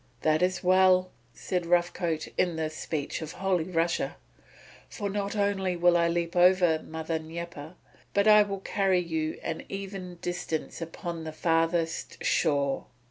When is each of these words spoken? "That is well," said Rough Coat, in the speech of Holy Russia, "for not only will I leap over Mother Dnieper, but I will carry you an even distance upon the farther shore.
"That 0.23 0.41
is 0.41 0.63
well," 0.63 1.11
said 1.31 1.63
Rough 1.67 1.93
Coat, 1.93 2.27
in 2.35 2.55
the 2.55 2.71
speech 2.71 3.21
of 3.21 3.33
Holy 3.33 3.65
Russia, 3.65 4.15
"for 4.89 5.11
not 5.11 5.35
only 5.35 5.75
will 5.75 5.95
I 5.95 6.07
leap 6.07 6.35
over 6.35 6.81
Mother 6.81 7.19
Dnieper, 7.19 7.75
but 8.15 8.27
I 8.27 8.41
will 8.41 8.61
carry 8.61 8.97
you 8.99 9.39
an 9.43 9.61
even 9.69 10.15
distance 10.15 10.81
upon 10.81 11.23
the 11.23 11.31
farther 11.31 11.85
shore. 12.19 12.87